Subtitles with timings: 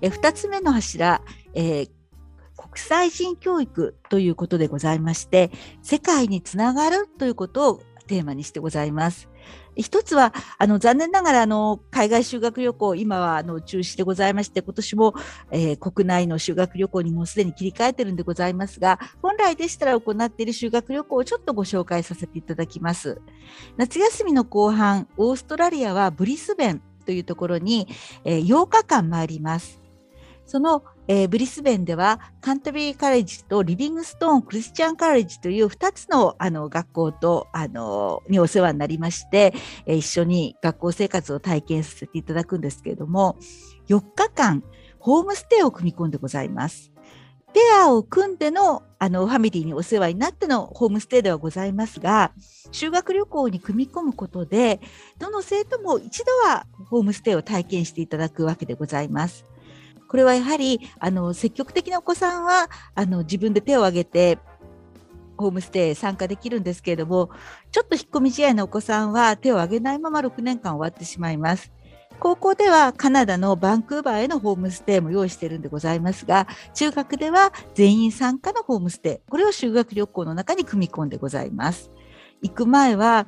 [0.00, 1.22] え2つ目の柱、
[1.54, 1.90] えー、
[2.56, 5.50] 国際人教育ということでございまして
[5.82, 9.28] 世界につながるということをテーマにしてございます。
[9.76, 15.14] 一つはあの残念ながらあの海外修学旅行今はあの中止でございまして今年も、
[15.50, 23.20] えー、国内の修学旅行にもうすでに切り替えてるんでございますが本来でしたら行っている修学旅行をちょっとご紹介させていただきます
[23.76, 27.86] 夏休みの後半オーストラリアはブリスベンというところに、
[28.24, 29.85] えー、8日間参ります
[30.46, 39.52] その、えー、ブリスベンではカントリーカレッジとリビングストーンクリスチャンカレッジという2つのあの学校とあのにお世話になりまして、
[39.86, 43.36] えー、一緒に学校生活を体験させていただくんですけれども
[43.88, 44.62] 4日間
[44.98, 46.90] ホームステイを組み込んでございます。
[47.56, 52.32] ペアを組んでのあのファミリーにお世話になってのホームステイではございますが
[52.70, 54.80] 修学旅行に組み込むことで
[55.18, 59.46] どの生徒も一度はホームステイを体験していただくわけでございます。
[60.08, 64.38] これはやはりあの積極的なお子さんはあの自分で手を挙げて
[65.36, 67.30] ホームステイ参加できるんですけれども
[67.70, 71.72] ちょっと引っ込み試合のお子さんは手を挙げないまま6年間終わってしまいます。
[72.18, 81.90] 高校ではカナダのバンクーバーへのホームステイも用意しているんでございますが中学では全員参加のホームステイこれを修学旅行の中に組み込んでございます。
[82.42, 83.26] 行く前は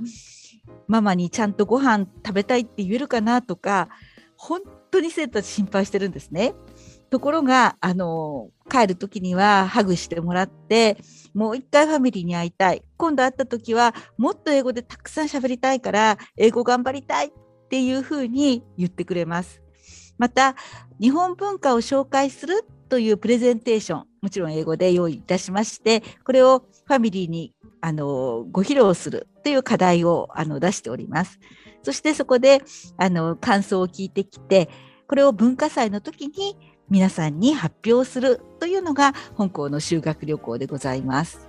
[0.86, 3.88] ママにちゃんとご飯食べたいって言えるかなとか
[4.36, 6.54] 本当に生徒たち心配してるんですね。
[7.10, 10.98] ところが、あの、帰る時にはハグしてもらって、
[11.34, 12.82] もう一回ファミリーに会いたい。
[12.96, 17.30] 今度会った時は、もっと英語でたくさん喋りたいから、英語頑張りたいっ
[17.70, 19.62] ていうふうに言ってくれます。
[20.18, 20.54] また、
[21.00, 31.38] 日本文化を紹介するというプレゼンテーション、もちろん英語で用意いたしまして、これをファミリーにあのご披露するという課題をあの出しております。
[31.82, 32.62] そしてそこで
[32.96, 34.68] あの感想を聞いてきて、
[35.06, 36.56] これを文化祭の時に
[36.90, 41.48] 皆さんに発表するというのが本校の修学旅行でございます。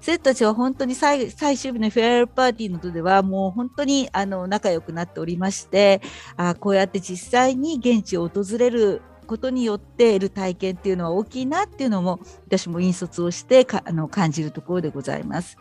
[0.00, 6.02] 生徒たちは本当に最終日のフェアルパーティーのとではもう本当にあの仲良くなっておりまして
[6.36, 15.58] あこうやって実際に現地を訪れることによって得る体験っていうのは大きいなっていうのも私も引率をしてあの感じるところでございます。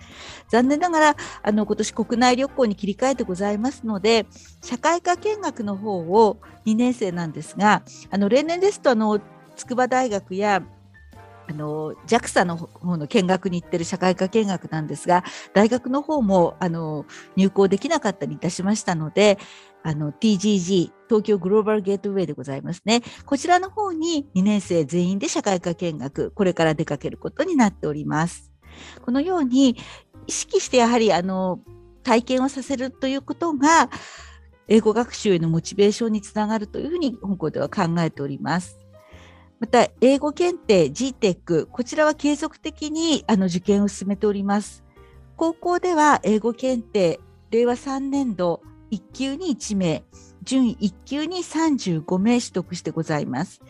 [0.50, 4.26] 残念ながらあの今年国内旅行に切り替えてございますので
[4.62, 9.20] 社会科見学の方を2年生なんですがあの例年ですとあの
[9.56, 10.64] 筑波大学や
[11.48, 17.06] あの JAXA の方の見学に行ってる社会科見学なんですが大学の方もあの
[17.36, 19.38] 入校できなかったりいたしましたので
[19.88, 28.52] あの TGG 東京グローバルゲートウェイでございますねこちらの方に2年生全員で社会科見学これから出かけることになっております
[29.04, 29.78] このように
[30.26, 31.60] 意識してやはりあの
[32.02, 33.92] 体験をさせるということが
[34.68, 38.80] 英語学習へのモチベーションにつながるというふうに本校では考えております。
[39.60, 44.84] また、英語検定 GTEC、こちらは継続的にあの受験を進めております。
[45.38, 47.20] 高校では英語検定、
[47.52, 48.62] 令和3年度
[48.96, 50.04] 1級に1名、
[50.44, 53.62] 準1級に35名取得してございます。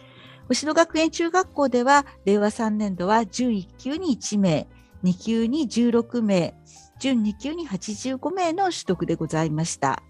[0.47, 4.68] 星野学園中学校では、令和3年度は準1級に1名、
[5.03, 6.56] 2級に16名、
[7.00, 10.03] 準2級に85名の取得でございました。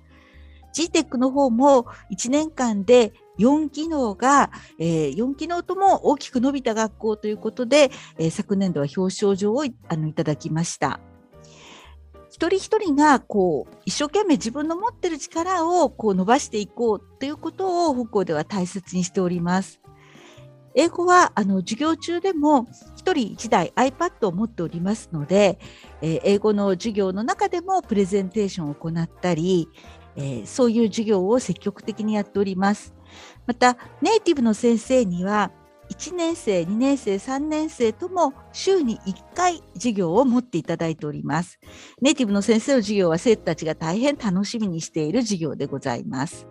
[0.75, 10.99] GTEC の方も1年間で4技能が、えー、4技能とも大きく伸びた学校ということで、えー、昨年度は表彰状をいあのいただきました。
[12.35, 19.79] 一人一人がこう一生懸命自分の持ってる力をこう伸ばしていこうということを北校では大切にしております。
[20.73, 22.67] 英語はあの授業中でも
[22.97, 25.59] 1人1台 iPad を持っておりますので、
[26.02, 29.70] えー、英語の授業の中でもプレゼンテーションを行ったり、
[30.17, 32.93] えー、そういう授業を積極的にやっております。
[33.47, 35.52] またネイティブの先生には
[35.90, 41.59] 1年生、2年生、3年生とも週に1回授業を持っていただいております。
[42.02, 46.47] ネイティブの先生の授業は生徒たちが大変楽しみにしている授業でございます。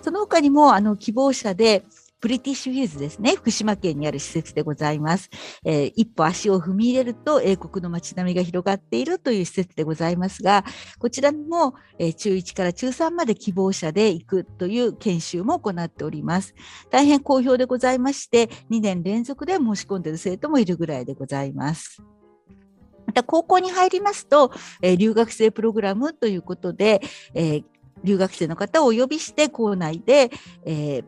[0.00, 1.84] その他にもあの希望者で
[2.20, 5.30] ブリティッシュヒルズですね、福島県にある施設でございます。
[5.64, 10.64] えー、一歩足を踏み入れると英国の街並みが広がっているという施設でございますが、
[10.98, 16.54] こちらも、えー、中1から中3まで希望者で行くという研修も行っております。
[16.90, 22.02] 大変好評でございまして、2年連続で申し込んでいる生徒もいるぐらいでございます。
[23.06, 27.00] また高校に入りますと、えー、留学生プログラムということで、
[27.34, 27.64] えー、
[28.02, 30.30] 留学生の方をお呼びして校内で、
[30.66, 31.04] えー、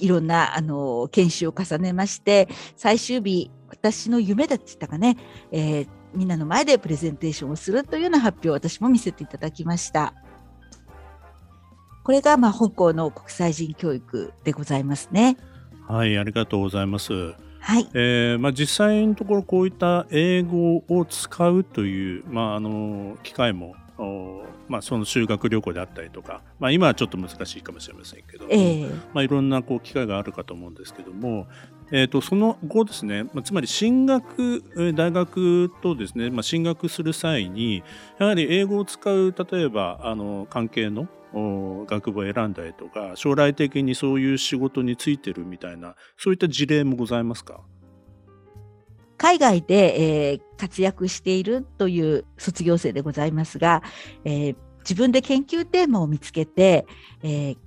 [0.00, 5.16] いろんなあの研修を重ねまして最終日私の夢だったかね、
[5.52, 10.14] えー、みんなの前でプレゼンテーションをするというような発表を私も見せていただきました。
[12.02, 15.36] これがまあ香港の国際人教育でございますね。
[15.86, 17.12] はい、ありがとうございます。
[17.60, 17.88] はい。
[17.94, 23.74] えー、まあ、実際のところこういった英語を使うという、まあ、あの機会も
[24.68, 31.48] まあ、その修学旅行であったりとか、まあ、今はちょっと難しいかもしれませんけど、えー、まあ、いろんなこう機会があるかと思うんですけども、
[31.90, 34.62] えー、とその後ですね、まあ、つまり進学
[34.94, 37.82] 大学とですね、まあ、進学する際に
[38.18, 47.60] やはり英語を使う例えばあの関係の学部を選んだりとか将来的にそういう仕事についてるみたいなそういった事例もございますか？
[49.20, 53.82] 海外で、えー、活躍しているという卒業生でございますが、
[54.24, 56.86] えー、自分で研究テーマを見つけて、
[57.22, 57.58] えー、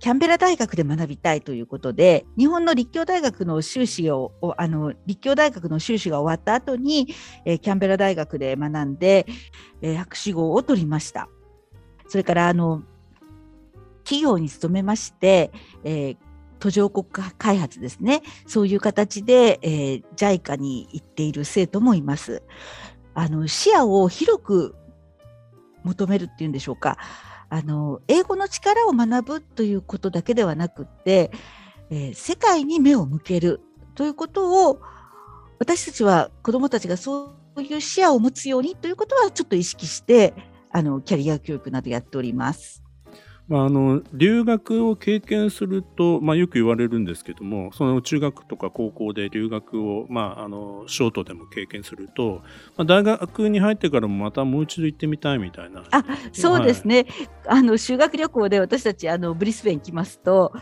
[0.00, 7.14] キャンベラ大学で学びたいということで、日本の立教大学の修士を、あの、立教大学の修士が終わった後に、
[7.44, 9.26] えー、キャンベラ大学で学んで、
[9.82, 11.28] えー、博士号を取りました。
[12.08, 12.82] それから、あの、
[14.02, 15.52] 企業に勤めまして、
[15.84, 16.16] えー、
[16.60, 17.06] 途上国
[17.38, 18.22] 開発ですね。
[18.46, 22.42] そういう形で、えー、JICA に行っている生徒もいます。
[23.14, 24.76] あの、視野を広く
[25.82, 26.98] 求めるっていうんでしょうか。
[27.48, 31.32] あの、英語の力を学ぶということだけではなくって、
[31.90, 33.60] えー、世界に目を向ける
[33.96, 34.80] ということを、
[35.58, 40.32] 私たちは子どもたちがそういう視野を持つようにということはちょっと意識して、
[40.70, 42.82] あの、キャリア教育などやっております。
[43.50, 52.42] まあ、あの留学を経験すると、まあ、よく言われるんですけどもその中学とか高校で留学を、まあ、あのショートでも経験すると、
[52.76, 55.82] まあ、大学に入ってからもまたもう一度行ってみたいみたいな。
[55.90, 57.06] あそうですね、
[57.44, 60.52] はい、あの修学旅行で私たちあのブリスベン行きますと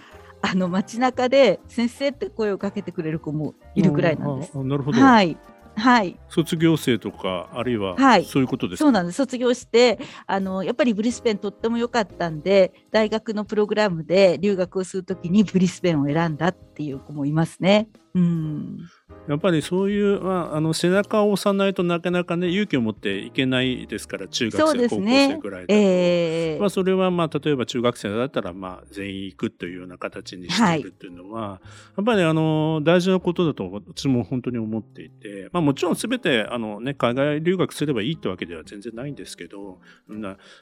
[0.40, 4.56] あの街中で先生って声をかけてくれる子もいるくらいなんです。
[4.56, 5.36] なるほど、はい
[5.78, 9.16] はい、卒業生とかあるいは、そういうことですそうなんです。
[9.16, 17.88] 卒業してあのやっぱりブリスベンとっても良かったんで大学のプログラムで留学をするときにブリスベンを選んだっていう子もいますね。
[18.14, 18.88] うん。
[19.28, 31.60] やっぱりそういう、まあ、あの背中を押さないとなかなかね勇気を持っていけないですから中学生、ね、高校生ぐらいだと、えー、まあ、それはまあ例えば中学生だったらまあ全員行くというような形にしていくっていうのは、はい、
[31.98, 39.78] やっぱりあの大事なことだと私も本当に思っていて、まあ、もちろん全てあの、ね、海外留学すればいいってわけでは全然ないんですけど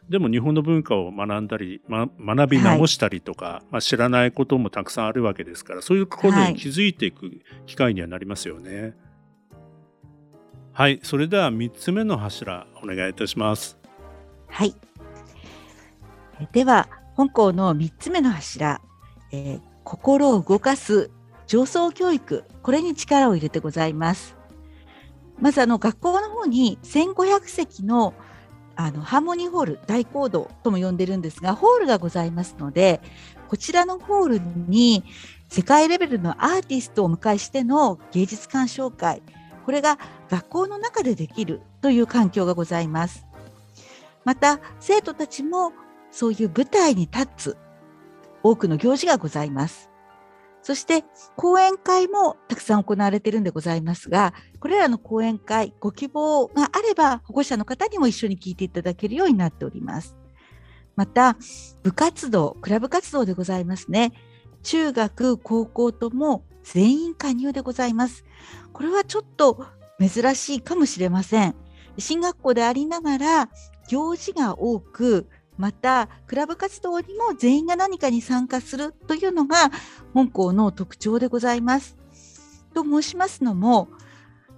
[0.08, 7.35] でも日本の文化を学んだり、ま、学び直したりとか、はい、まあ、知らないこともたくさんあるわけですからそういうことに気づいていく
[7.66, 8.56] 機会にはなりますよね。
[8.56, 8.94] よね。
[10.72, 13.78] はい、それでは3つ目の柱お願いいたします。
[14.48, 14.74] はい。
[16.52, 18.82] では本校の3つ目の柱、
[19.32, 21.10] えー、心を動かす
[21.46, 24.36] 上層教育これに力を入れてございます。
[25.40, 28.14] まずあの学校の方に1500席の
[28.78, 33.00] あのハーモニーホール大講堂とも呼んでるんですがホールがございますので
[33.48, 35.02] こちらのホールに
[35.48, 39.22] 世界レベルのアーティストを迎えしての芸術鑑賞会。
[39.64, 39.98] これが
[40.28, 43.26] 学校の中でできるという環境がございます。
[44.24, 45.72] また生徒たちも
[46.10, 47.56] そういう舞台に立つ
[48.42, 49.90] 多くの行事がございます。
[50.62, 51.04] そして
[51.36, 60.16] 講演会もたくさん行われているんでございますがこれらの講演会ご希望があれば保護者の方にも一緒に聞いていただけるようになっております。
[60.96, 61.36] また
[61.84, 64.12] 部活動クラブ活動でございますね。
[64.66, 68.24] 中学、高校とも全員加入でございます。
[68.72, 69.64] これはちょっと
[70.00, 71.54] 珍しいかもしれません。
[71.98, 73.48] 進学校でありながら
[73.86, 79.70] 行事が多く、またクラブ活動にも全員が何かに参加するというのが
[80.12, 81.96] 本校の特徴でございます。
[82.74, 83.88] と申しますのも、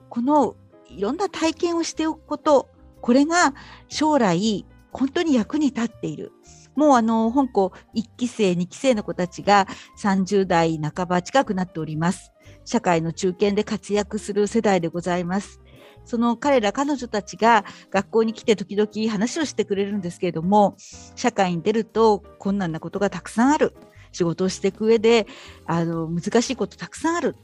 [0.08, 0.56] この
[0.88, 2.70] いろんな体験をしておくこと、
[3.02, 3.52] これが
[3.88, 6.32] 将来本当に役に立っている。
[6.78, 9.66] もうあの本校1期生、2期生の子たちが
[10.00, 12.32] 30代半ば近くなっております。
[12.64, 15.60] 社会の中堅で活躍する世代でございます。
[16.04, 20.76] その彼ら彼女たちが学校に来て時々話をしてくれるんですけれども、
[21.16, 23.74] 社会に出ると困難なことがたくさんある。
[24.12, 25.26] 仕事をしていく上で
[25.66, 27.36] あの難しいことたくさんある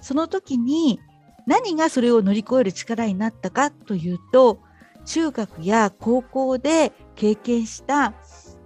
[0.00, 1.00] その時に
[1.46, 4.60] 何がそれを乗り越える力になったかというと
[5.04, 8.14] 中学や高校で経験した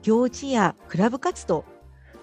[0.07, 1.65] 行事やクラブ活動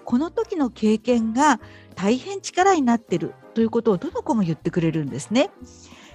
[0.06, 1.60] この時の経験が
[1.94, 5.50] 大変力になってるということをどの子も言ってくれるんですね。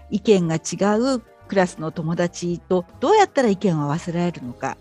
[0.10, 4.80] 意見が違うクラスの友達とどうやったら意見を合わせられるのか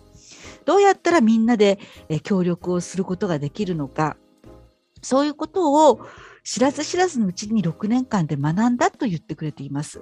[0.64, 1.78] どうやったらみんなで
[2.22, 4.16] 協力をすることができるのか
[5.02, 6.00] そういうことを
[6.42, 10.00] 知らず知らずのうちに6年間で学んだと言ってくれています。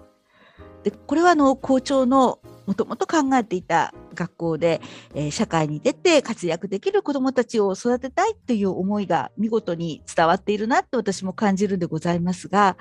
[0.85, 4.81] でこれはあの校長のもともと考えていた学校で、
[5.15, 12.77] えー、社会に出て活躍できる子どもたちを育てたいという思いが見事に伝わっているなと私も感じるんでございますが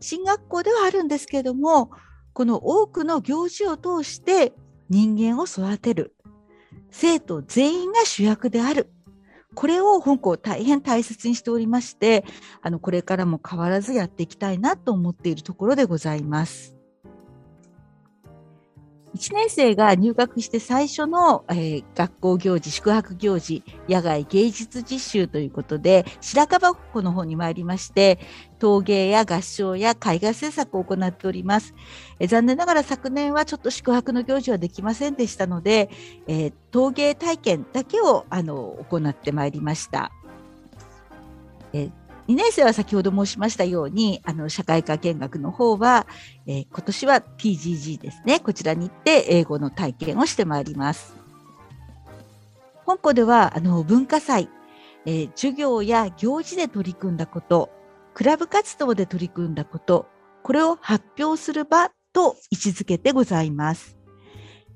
[0.00, 1.90] 進学校ではあるんですけれども
[2.32, 4.52] この多くの行事を通して
[4.88, 6.14] 人間を育てる
[6.90, 8.90] 生徒全員が主役である
[9.54, 12.24] これを本校大変大切にしておりまして
[12.62, 16.77] あのこれからも変わらずやっていきたいなと思っているところでございます。
[19.14, 28.18] 1年生が入学して最初の、えー、学校行事、宿泊行事、野外芸術実習ということで、白樺湖の方に参りまして、
[28.58, 31.74] 陶芸や合唱や絵画制作を行っております。
[32.18, 35.90] えー、残念ながら昨年はちょっと宿泊の行事はできませんでしたので、
[36.26, 40.12] えー、陶芸体験だけをあの行ってまいりました。
[41.72, 41.97] えー
[42.28, 46.06] 2年生は先ほど申しましたように、あの社会科見学の方は、
[46.46, 51.16] えー、今年は PGG ですね、こちらに行って英語の体験をしてまいります。
[52.84, 54.50] 本校ではあの文化祭、
[55.06, 57.70] えー、授業や行事で取り組んだこと、
[58.12, 60.06] クラブ活動で取り組んだこと、
[60.42, 63.96] これを発表する場と位置づけてございます。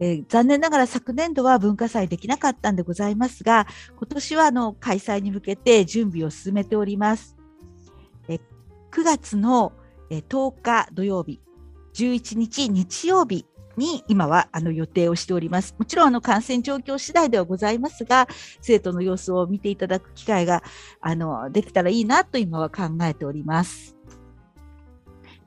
[0.00, 3.66] えー、残念ながら昨年度は文化祭できなかったんでございますが、
[3.98, 7.41] 今年はあの開催に向けて準備を進めております。
[8.92, 9.72] 9月の
[10.10, 11.40] 10日土曜日、
[11.94, 13.46] 11日日曜日
[13.78, 15.74] に今はあの予定をしております。
[15.78, 18.28] もちろんあの感染状況次第ではございますが、
[18.60, 20.62] 生徒の様子を見ていただく機会が
[21.00, 23.96] あのできたらいいなと今は考えております。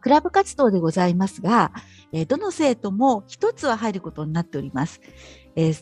[0.02, 1.72] クラブ活動でございますが、
[2.12, 5.02] えどの生徒も一つは入ることになっております。
[5.56, 5.74] え、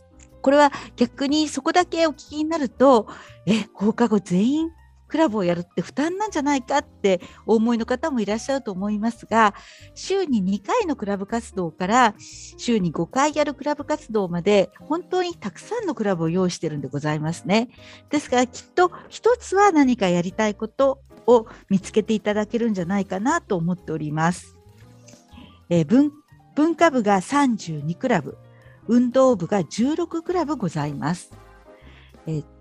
[0.41, 3.07] これは逆にそこだけお聞きになると、
[3.45, 4.71] え、放課後全員
[5.13, 9.53] クラブをやるって負担なんじゃないかってお思いの方もいらっしゃると思いますが
[9.93, 12.15] 週に2回のクラブ活動から
[12.57, 17.69] 週に5回やるクラブ活動まで本当にたくさんのクラブを用意してるんでございますね。
[18.09, 24.57] ですからきっと一つは何かやりたいことを見つけていただけるんじゃないかなと思っております。
[25.69, 26.11] えー、文
[26.55, 28.35] 文化部が32クラブ
[28.87, 31.29] 運動部が16クラブございます。
[32.25, 32.52] えー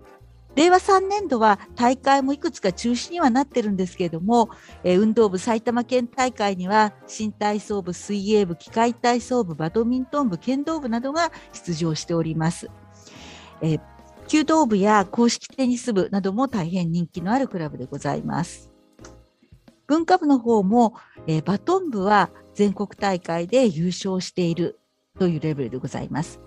[0.55, 4.49] 令和3年度は大会もいくつか中止にはなってるんですけれども、
[4.83, 12.69] えー、運動部埼玉県大会には新体操部、水泳部、機械体操部、バドミントン部、剣道部などが出場しております。
[13.61, 13.81] えー、
[14.27, 18.71] 弓道部や公式テニス部なども大変人気のあるクラブでございます。
[19.87, 20.93] 文化部の方も、
[21.27, 24.79] えー、バトン部は全国大会で優勝している
[25.19, 26.39] というレベルでございます。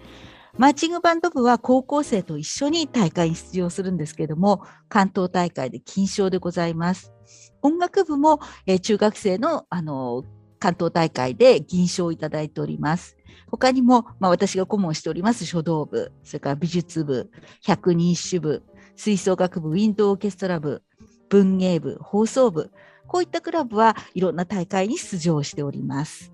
[0.59, 7.13] マーチングバンド部は高校生と一緒に大会に出場するんですけれども、関東大会で金賞でございます。
[7.61, 10.25] 音楽部も、えー、中学生の、あの
[10.59, 13.19] 関東大会で銀賞をいただいております。
[13.51, 17.31] 他にも、まあ、私が顧問しております書道部、それから美術部、
[17.63, 18.63] 百人一首部、
[18.97, 20.83] 吹奏楽部、ウィンドウオーケストラ部、
[21.29, 22.71] 文芸部、放送部、
[23.07, 26.33] こういったクラブはいろんな大会に出場しております。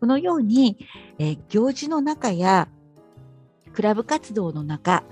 [0.00, 0.78] このように、
[1.18, 2.68] えー、行事の中や
[3.78, 5.04] クラブ活動の中、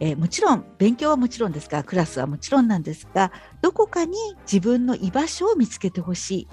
[0.00, 3.30] えー、もちろん勉強はもちろんですがクラスはもちろんなんですが
[3.60, 4.16] どこかに
[4.50, 6.48] 自分の居場所を見つけてほしい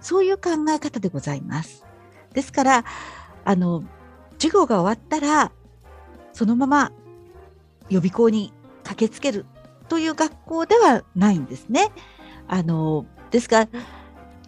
[0.00, 1.84] そういう考え方でございます。
[2.32, 2.84] ですから
[3.44, 3.84] あの
[4.38, 5.52] 授業が終わったら
[6.32, 6.92] そのまま
[7.90, 9.44] 予備校に駆けつける
[9.90, 11.92] という学校ではないんですね。
[12.48, 13.68] あのですから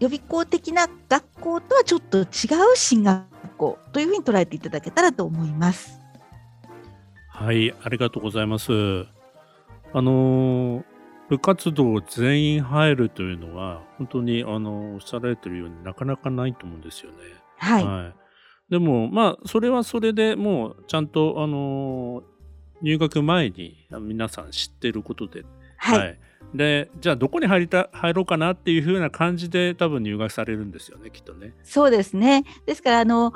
[0.01, 2.23] 予備校的な学校とはちょっと違
[2.73, 3.27] う進学
[3.59, 6.08] 校というふうに捉えていただけたらと思います。
[7.39, 8.73] はい、ありがとうございます。
[9.93, 10.85] あの、
[11.29, 17.19] 部活動全員入るというのは、本当に、あの、おっしゃられてるようになかなかないと思うんですよね。
[17.59, 17.85] はい。
[17.85, 22.25] はい、でも、まあ、それはそれでもう、ちゃんと、あの、
[22.83, 25.45] 入学前に皆さん知ってることで、
[25.77, 26.19] はい、はい、
[26.55, 31.55] でじゃあどこに入りた入ろうかなっていうふうな感じで多分入学されるんですよねきっとね。
[31.65, 33.33] そうですねですからあの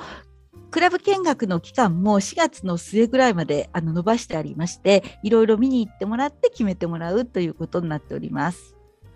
[0.73, 8.75] クラブ見学の期間も4月の末ぐらいまであの伸ばしてありましていろいろ見に行ってもらって決めてもらうということになっております。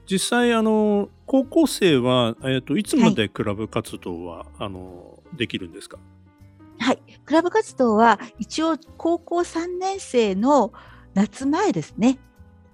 [0.08, 5.98] 実際あの高校生は、えーと、いつまでクラブ活動は、あのできるんですか？
[6.78, 10.72] はい、クラブ活動は一応高校3年生の
[11.14, 12.18] 夏前ですね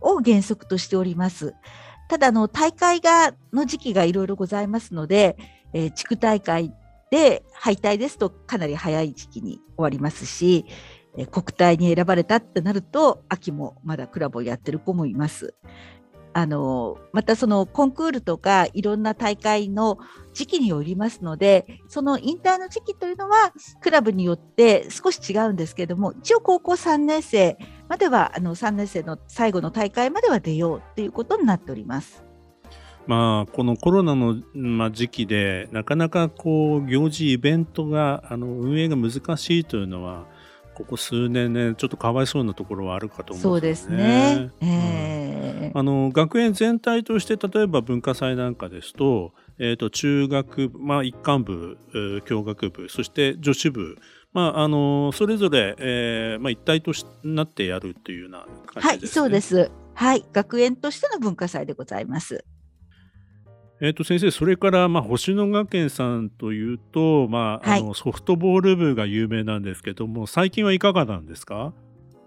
[0.01, 1.55] を原則としております。
[2.09, 5.39] ただあの大会がの時期がいろいろございますので、
[5.73, 6.75] えー地区大会
[7.13, 10.65] で敗退ですとかなり早い時期に終わりますし、
[11.31, 15.55] 国体に選ばれたってなると秋もまだクラブをやってる子もいます。
[16.33, 19.99] あのまたそのコンクールとかいろんな大会の
[20.33, 23.53] 時期によりますのでその引退の時期というのは
[23.83, 27.59] クラブによって少し違うんですけども一応高校3年生
[27.91, 32.25] まではあの3年生の最後の大会までは出ようということになっております。
[33.07, 40.25] まあこのコロナの、まあ、時期でなかなかこう行事イベントがあの運営が難しいというのは
[40.75, 44.51] ここ数年ねちょっとかわいそうなところはあるかと思そううんでですすね。
[44.61, 45.43] うんえー
[45.75, 53.97] あの学園全体として例えば文化祭なんかですと,、えー、と中学部、まあ、一貫部、えー教学部そして女子部、
[54.35, 59.15] まあ、あのそれぞれ、えーまあ、一体としなってやるっていうような感はい、じですね。
[59.15, 59.71] そうです。
[59.95, 62.45] はい、学園としての文化祭でございます。
[63.85, 71.73] えー、と先生それから、まあ、星野学園さんというと、まあ、あのソフトボール部が有名なんですけども最近はいかがなんですか？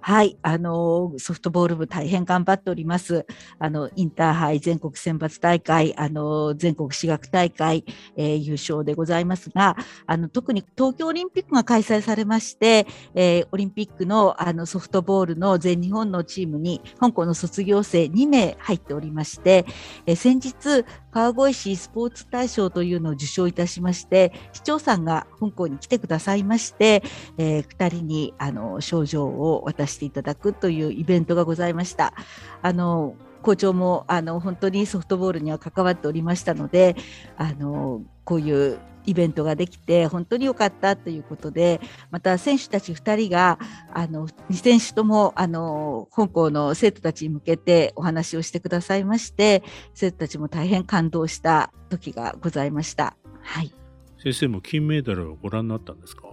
[0.02, 3.26] はい、あのソフトボール部大変頑張っております。
[3.58, 7.84] あのインターハイ全国選抜大会、あの全国私学大会、
[8.16, 12.86] えー優勝でございますが、あの特に東京オリンピックが開催されまして、
[13.16, 19.66] えーオリンピックのあのソフトボールの全日本のチームに香港の卒業生2名入っておりまして、
[20.06, 20.86] えー先日
[21.16, 27.04] 川越市スポーツ大賞というのを受賞いたしまして、市長さんが本校に来てくださいまして、
[27.38, 32.14] えー、2人にあの賞状を渡していただくというイベントがございました。
[32.62, 33.16] あの
[33.46, 36.96] 校長もあの本当にソフトボールには関わっておりましたので
[37.38, 43.60] あのこういうイベントができて本当に良かったということでまた選手たち2人が
[43.94, 49.62] あの2選手ともあの香港の生徒たちに向けてお話をしてくださいまして
[49.94, 53.16] 生徒たちも大変感動した時がございました。
[53.44, 53.72] はい
[54.18, 56.25] 先生も金メダルをご覧になったんですか？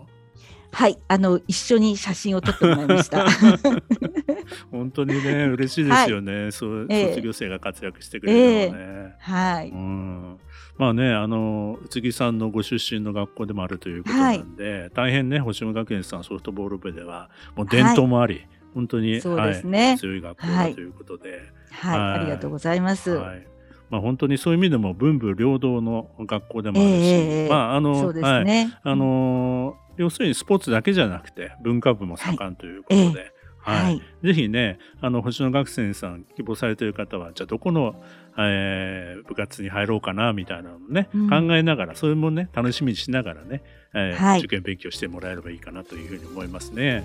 [0.72, 3.26] はい、あの一緒に写真を撮ってもらいました。
[4.72, 7.08] 本当にね嬉しいですよね、そうええ。
[7.08, 9.14] 卒業生が活躍してくれるのはね。
[9.20, 10.38] はい、うん。
[10.78, 20.70] まあねあの宇津木さんのご出身の学校でもあるということなんで、大変ね星野学園さんソフトボール部ではもう伝統もあり、本当に、そうですはねい、強い学校はい。
[20.70, 22.18] だということで、はい、はい。
[22.20, 23.10] ありがとうございます。
[23.10, 23.46] はい。
[23.90, 27.48] まあ、本当にそういう意味でも文武両道の学校でもあるし、ええ。
[27.50, 28.44] まああのそうですはい。
[28.46, 28.72] ね。
[28.82, 33.84] あのー要するにスポーツだけじゃなくて文化部も盛んということで、はい。
[33.84, 37.94] はい、ぜひねあの星野学生さん希望されている方はじゃあどこの、
[38.38, 41.30] えー部活に入ろうかなみたいなのをね、うん。
[41.30, 43.62] 考えながらそれもね楽しみにしながらね、
[43.94, 44.38] えーはい。
[44.40, 47.04] 受験勉強してもらえればいいかなというふうに思いますね。